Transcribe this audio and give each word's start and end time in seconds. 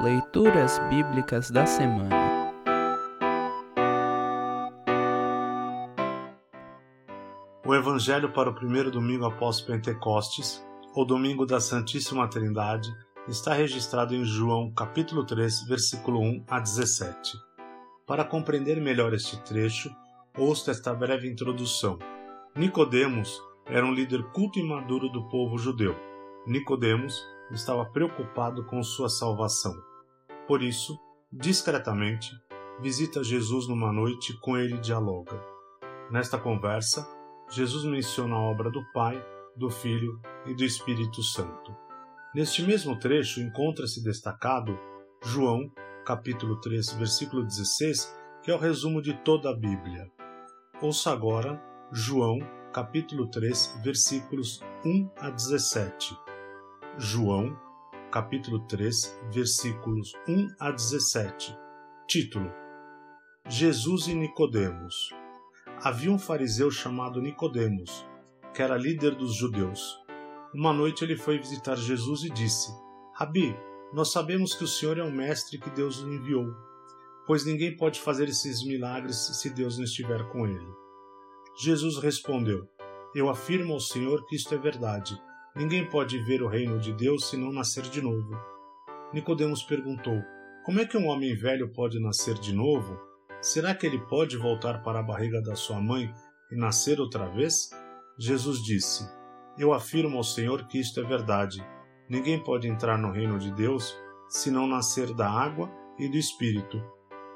Leituras 0.00 0.78
Bíblicas 0.88 1.50
da 1.50 1.66
Semana 1.66 2.14
O 7.66 7.74
Evangelho 7.74 8.32
para 8.32 8.48
o 8.48 8.54
primeiro 8.54 8.92
domingo 8.92 9.24
após 9.24 9.60
Pentecostes, 9.60 10.64
ou 10.94 11.04
domingo 11.04 11.44
da 11.44 11.58
Santíssima 11.58 12.28
Trindade, 12.28 12.88
está 13.26 13.52
registrado 13.52 14.14
em 14.14 14.24
João 14.24 14.70
capítulo 14.70 15.24
3, 15.24 15.66
versículo 15.66 16.20
1 16.20 16.44
a 16.48 16.60
17. 16.60 17.36
Para 18.06 18.24
compreender 18.24 18.80
melhor 18.80 19.12
este 19.12 19.36
trecho, 19.42 19.90
ouça 20.38 20.70
esta 20.70 20.94
breve 20.94 21.28
introdução. 21.28 21.98
Nicodemos 22.54 23.42
era 23.66 23.84
um 23.84 23.92
líder 23.92 24.22
culto 24.30 24.60
e 24.60 24.62
maduro 24.62 25.08
do 25.08 25.28
povo 25.28 25.58
judeu. 25.58 25.96
Nicodemos 26.46 27.20
estava 27.50 27.84
preocupado 27.86 28.64
com 28.64 28.82
sua 28.82 29.08
salvação. 29.08 29.74
Por 30.46 30.62
isso, 30.62 30.98
discretamente, 31.32 32.30
visita 32.80 33.22
Jesus 33.22 33.68
numa 33.68 33.92
noite 33.92 34.32
e 34.32 34.40
com 34.40 34.56
ele 34.56 34.78
dialoga. 34.78 35.40
Nesta 36.10 36.38
conversa, 36.38 37.06
Jesus 37.50 37.84
menciona 37.84 38.34
a 38.34 38.40
obra 38.40 38.70
do 38.70 38.82
Pai, 38.92 39.22
do 39.56 39.70
Filho 39.70 40.20
e 40.46 40.54
do 40.54 40.64
Espírito 40.64 41.22
Santo. 41.22 41.74
Neste 42.34 42.62
mesmo 42.62 42.98
trecho 42.98 43.40
encontra-se 43.40 44.02
destacado 44.02 44.78
João, 45.24 45.70
capítulo 46.04 46.60
3, 46.60 46.92
versículo 46.92 47.42
16, 47.42 48.14
que 48.42 48.50
é 48.50 48.54
o 48.54 48.58
resumo 48.58 49.02
de 49.02 49.14
toda 49.24 49.50
a 49.50 49.56
Bíblia. 49.56 50.10
Ouça 50.80 51.10
agora 51.10 51.60
João, 51.92 52.38
capítulo 52.72 53.28
3, 53.28 53.80
versículos 53.82 54.62
1 54.84 55.10
a 55.18 55.30
17. 55.30 56.27
João, 57.00 57.56
capítulo 58.10 58.58
3, 58.66 59.20
versículos 59.30 60.14
1 60.26 60.48
a 60.58 60.72
17. 60.72 61.56
Título: 62.08 62.50
Jesus 63.48 64.08
e 64.08 64.14
Nicodemos. 64.14 65.10
Havia 65.84 66.10
um 66.10 66.18
fariseu 66.18 66.72
chamado 66.72 67.22
Nicodemos, 67.22 68.04
que 68.52 68.60
era 68.60 68.76
líder 68.76 69.14
dos 69.14 69.36
judeus. 69.36 69.96
Uma 70.52 70.72
noite 70.72 71.04
ele 71.04 71.16
foi 71.16 71.38
visitar 71.38 71.76
Jesus 71.76 72.24
e 72.24 72.30
disse: 72.30 72.72
Rabi, 73.14 73.56
nós 73.92 74.10
sabemos 74.10 74.52
que 74.52 74.64
o 74.64 74.68
Senhor 74.68 74.98
é 74.98 75.02
o 75.04 75.12
mestre 75.12 75.56
que 75.56 75.70
Deus 75.70 76.00
enviou, 76.00 76.52
pois 77.28 77.46
ninguém 77.46 77.76
pode 77.76 78.00
fazer 78.00 78.28
esses 78.28 78.66
milagres 78.66 79.38
se 79.40 79.50
Deus 79.50 79.78
não 79.78 79.84
estiver 79.84 80.28
com 80.30 80.48
ele. 80.48 80.68
Jesus 81.62 81.96
respondeu: 81.98 82.68
Eu 83.14 83.30
afirmo 83.30 83.74
ao 83.74 83.80
Senhor 83.80 84.26
que 84.26 84.34
isto 84.34 84.52
é 84.52 84.58
verdade. 84.58 85.16
Ninguém 85.58 85.84
pode 85.84 86.16
ver 86.22 86.40
o 86.40 86.46
reino 86.46 86.78
de 86.78 86.92
Deus 86.92 87.28
se 87.28 87.36
não 87.36 87.50
nascer 87.50 87.82
de 87.82 88.00
novo. 88.00 88.30
Nicodemos 89.12 89.60
perguntou: 89.64 90.22
Como 90.64 90.78
é 90.78 90.86
que 90.86 90.96
um 90.96 91.08
homem 91.08 91.34
velho 91.34 91.72
pode 91.72 92.00
nascer 92.00 92.34
de 92.34 92.54
novo? 92.54 92.96
Será 93.40 93.74
que 93.74 93.84
ele 93.84 93.98
pode 93.98 94.36
voltar 94.36 94.84
para 94.84 95.00
a 95.00 95.02
barriga 95.02 95.42
da 95.42 95.56
sua 95.56 95.80
mãe 95.80 96.14
e 96.52 96.56
nascer 96.56 97.00
outra 97.00 97.26
vez? 97.26 97.70
Jesus 98.16 98.62
disse: 98.62 99.04
Eu 99.58 99.72
afirmo 99.72 100.16
ao 100.16 100.22
Senhor 100.22 100.68
que 100.68 100.78
isto 100.78 101.00
é 101.00 101.02
verdade. 101.02 101.60
Ninguém 102.08 102.40
pode 102.40 102.68
entrar 102.68 102.96
no 102.96 103.10
reino 103.10 103.36
de 103.36 103.50
Deus 103.50 103.98
se 104.28 104.52
não 104.52 104.64
nascer 104.64 105.12
da 105.12 105.28
água 105.28 105.68
e 105.98 106.08
do 106.08 106.16
espírito. 106.16 106.80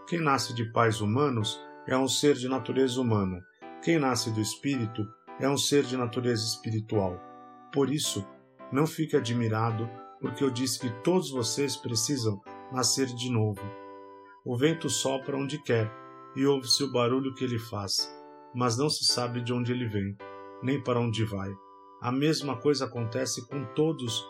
Quem 0.06 0.20
nasce 0.20 0.54
de 0.54 0.70
pais 0.70 1.00
humanos 1.00 1.60
é 1.88 1.98
um 1.98 2.06
ser 2.06 2.36
de 2.36 2.48
natureza 2.48 3.00
humana. 3.00 3.42
Quem 3.82 3.98
nasce 3.98 4.30
do 4.30 4.40
espírito 4.40 5.04
é 5.40 5.48
um 5.48 5.56
ser 5.56 5.82
de 5.82 5.96
natureza 5.96 6.44
espiritual. 6.44 7.31
Por 7.72 7.90
isso, 7.90 8.26
não 8.70 8.86
fique 8.86 9.16
admirado, 9.16 9.88
porque 10.20 10.44
eu 10.44 10.50
disse 10.50 10.78
que 10.78 10.90
todos 11.02 11.30
vocês 11.30 11.74
precisam 11.74 12.40
nascer 12.70 13.06
de 13.06 13.30
novo. 13.30 13.62
O 14.44 14.56
vento 14.56 14.90
sopra 14.90 15.36
onde 15.36 15.58
quer, 15.58 15.90
e 16.36 16.44
ouve-se 16.44 16.84
o 16.84 16.92
barulho 16.92 17.34
que 17.34 17.44
ele 17.44 17.58
faz, 17.58 18.14
mas 18.55 18.77
não 18.77 18.90
se 18.90 19.05
sabe 19.05 19.42
de 19.42 19.52
onde 19.52 19.72
ele 19.72 19.86
vem, 19.86 20.16
nem 20.62 20.82
para 20.82 21.00
onde 21.00 21.24
vai. 21.24 21.50
A 22.02 22.12
mesma 22.12 22.56
coisa 22.56 22.84
acontece 22.84 23.46
com 23.48 23.64
todos 23.74 24.22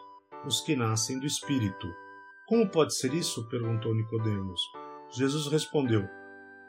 os 0.47 0.61
que 0.61 0.77
nascem 0.77 1.19
do 1.19 1.27
Espírito. 1.27 1.89
Como 2.47 2.69
pode 2.69 2.95
ser 2.95 3.13
isso? 3.13 3.49
perguntou 3.49 3.95
Nicodemos. 3.95 4.61
Jesus 5.11 5.49
respondeu: 5.49 6.09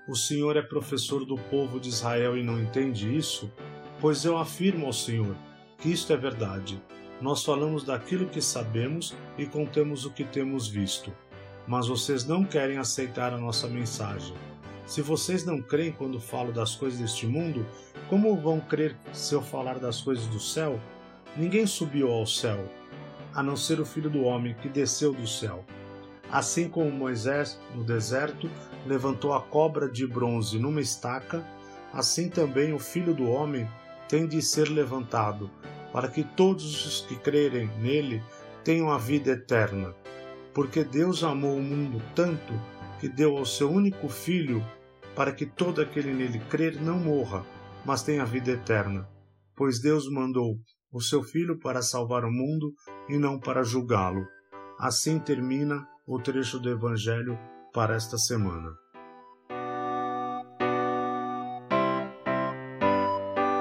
O 0.07 0.15
Senhor 0.15 0.57
é 0.57 0.61
professor 0.61 1.25
do 1.25 1.35
povo 1.35 1.79
de 1.79 1.89
Israel 1.89 2.37
e 2.37 2.43
não 2.43 2.59
entende 2.59 3.15
isso? 3.15 3.51
Pois 3.99 4.25
eu 4.25 4.37
afirmo 4.37 4.85
ao 4.85 4.93
Senhor 4.93 5.35
que 5.83 5.91
isto 5.91 6.13
é 6.13 6.15
verdade. 6.15 6.81
Nós 7.19 7.43
falamos 7.43 7.83
daquilo 7.83 8.29
que 8.29 8.41
sabemos 8.41 9.13
e 9.37 9.45
contamos 9.45 10.05
o 10.05 10.11
que 10.11 10.23
temos 10.23 10.65
visto. 10.65 11.11
Mas 11.67 11.89
vocês 11.89 12.25
não 12.25 12.45
querem 12.45 12.77
aceitar 12.77 13.33
a 13.33 13.37
nossa 13.37 13.67
mensagem. 13.67 14.33
Se 14.85 15.01
vocês 15.01 15.43
não 15.43 15.61
creem 15.61 15.91
quando 15.91 16.21
falo 16.21 16.53
das 16.53 16.73
coisas 16.73 17.01
deste 17.01 17.27
mundo, 17.27 17.67
como 18.09 18.33
vão 18.37 18.61
crer 18.61 18.95
se 19.11 19.35
eu 19.35 19.41
falar 19.41 19.77
das 19.77 19.99
coisas 19.99 20.25
do 20.27 20.39
céu? 20.39 20.79
Ninguém 21.35 21.67
subiu 21.67 22.09
ao 22.09 22.25
céu, 22.25 22.63
a 23.33 23.43
não 23.43 23.57
ser 23.57 23.81
o 23.81 23.85
Filho 23.85 24.09
do 24.09 24.23
Homem 24.23 24.55
que 24.61 24.69
desceu 24.69 25.11
do 25.11 25.27
céu. 25.27 25.65
Assim 26.31 26.69
como 26.69 26.89
Moisés, 26.91 27.59
no 27.75 27.83
deserto, 27.83 28.49
levantou 28.87 29.33
a 29.33 29.41
cobra 29.41 29.89
de 29.89 30.07
bronze 30.07 30.57
numa 30.57 30.79
estaca, 30.79 31.45
assim 31.91 32.29
também 32.29 32.71
o 32.71 32.79
Filho 32.79 33.13
do 33.13 33.29
Homem 33.29 33.67
tem 34.07 34.27
de 34.27 34.41
ser 34.41 34.69
levantado, 34.69 35.49
para 35.93 36.07
que 36.07 36.23
todos 36.23 36.85
os 36.85 37.01
que 37.01 37.15
crerem 37.15 37.67
nele 37.79 38.23
tenham 38.63 38.91
a 38.91 38.97
vida 38.97 39.31
eterna. 39.31 39.93
Porque 40.51 40.83
Deus 40.83 41.23
amou 41.23 41.55
o 41.55 41.61
mundo 41.61 42.01
tanto 42.15 42.53
que 42.99 43.07
deu 43.07 43.37
ao 43.37 43.45
seu 43.45 43.69
único 43.69 44.09
Filho, 44.09 44.65
para 45.15 45.31
que 45.31 45.45
todo 45.45 45.81
aquele 45.81 46.11
nele 46.11 46.39
crer 46.49 46.81
não 46.81 46.97
morra, 46.97 47.45
mas 47.85 48.01
tenha 48.01 48.25
vida 48.25 48.51
eterna. 48.51 49.07
Pois 49.55 49.79
Deus 49.79 50.09
mandou 50.09 50.57
o 50.91 50.99
seu 50.99 51.21
Filho 51.21 51.59
para 51.59 51.83
salvar 51.83 52.25
o 52.25 52.31
mundo 52.31 52.73
e 53.07 53.17
não 53.17 53.39
para 53.39 53.63
julgá-lo. 53.63 54.25
Assim 54.79 55.19
termina 55.19 55.87
o 56.07 56.19
trecho 56.19 56.59
do 56.59 56.69
Evangelho 56.69 57.37
para 57.71 57.95
esta 57.95 58.17
semana. 58.17 58.82